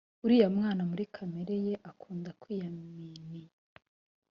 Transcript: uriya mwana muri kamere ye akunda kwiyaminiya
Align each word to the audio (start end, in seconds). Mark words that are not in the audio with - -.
uriya 0.25 0.47
mwana 0.57 0.81
muri 0.89 1.03
kamere 1.15 1.55
ye 1.65 1.73
akunda 1.89 2.29
kwiyaminiya 2.41 3.51